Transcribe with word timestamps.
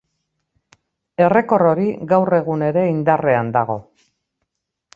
Errekor 1.25 1.65
hori 1.73 1.85
gaur 2.13 2.35
egun 2.39 2.65
ere 2.71 2.87
indarrean 2.95 3.55
dago. 3.59 3.77